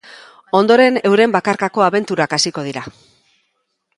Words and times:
Ondoren, 0.59 0.95
euren 1.09 1.35
bakarkako 1.35 1.85
abenturak 1.89 2.35
hasiko 2.39 2.63
dira. 2.71 2.87